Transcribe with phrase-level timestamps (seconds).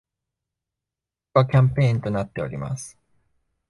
[1.35, 2.97] 豪華キャンペーンとなっております